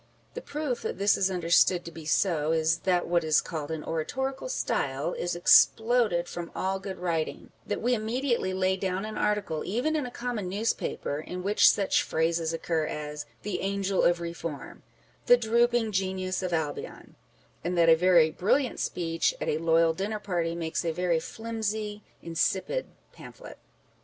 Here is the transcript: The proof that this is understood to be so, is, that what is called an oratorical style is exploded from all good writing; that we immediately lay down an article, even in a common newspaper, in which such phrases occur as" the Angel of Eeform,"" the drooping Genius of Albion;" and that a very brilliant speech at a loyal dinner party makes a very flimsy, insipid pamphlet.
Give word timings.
The 0.33 0.41
proof 0.41 0.81
that 0.81 0.97
this 0.97 1.15
is 1.15 1.29
understood 1.29 1.85
to 1.85 1.91
be 1.91 2.05
so, 2.07 2.51
is, 2.53 2.79
that 2.79 3.07
what 3.07 3.23
is 3.23 3.39
called 3.39 3.69
an 3.69 3.83
oratorical 3.83 4.49
style 4.49 5.13
is 5.13 5.35
exploded 5.35 6.27
from 6.27 6.49
all 6.55 6.79
good 6.79 6.97
writing; 6.97 7.51
that 7.67 7.83
we 7.83 7.93
immediately 7.93 8.51
lay 8.51 8.77
down 8.77 9.05
an 9.05 9.15
article, 9.15 9.61
even 9.63 9.95
in 9.95 10.07
a 10.07 10.09
common 10.09 10.49
newspaper, 10.49 11.19
in 11.19 11.43
which 11.43 11.69
such 11.69 12.01
phrases 12.01 12.51
occur 12.51 12.87
as" 12.87 13.27
the 13.43 13.61
Angel 13.61 14.01
of 14.03 14.17
Eeform,"" 14.17 14.81
the 15.27 15.37
drooping 15.37 15.91
Genius 15.91 16.41
of 16.41 16.51
Albion;" 16.51 17.13
and 17.63 17.77
that 17.77 17.87
a 17.87 17.95
very 17.95 18.31
brilliant 18.31 18.79
speech 18.79 19.35
at 19.39 19.49
a 19.49 19.59
loyal 19.59 19.93
dinner 19.93 20.17
party 20.19 20.55
makes 20.55 20.83
a 20.83 20.91
very 20.91 21.19
flimsy, 21.19 22.01
insipid 22.23 22.87
pamphlet. 23.13 23.59